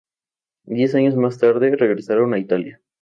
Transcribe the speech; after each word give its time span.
Diez 0.65 0.95
años 0.95 1.15
más 1.15 1.37
tarde, 1.37 1.75
regresaron 1.75 2.33
a 2.33 2.39
Italia. 2.39 2.81